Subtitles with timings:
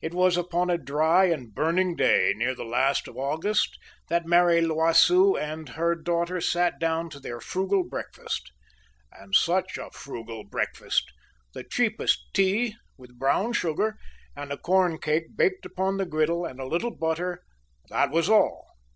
[0.00, 4.60] It was upon a dry and burning day, near the last of August, that Mary
[4.64, 8.52] L'Oiseau and her daughter sat down to their frugal breakfast.
[9.10, 11.10] And such a frugal breakfast!
[11.52, 13.98] The cheapest tea, with brown sugar,
[14.36, 17.42] and a corn cake baked upon the griddle, and a little butter
[17.88, 18.68] that was all!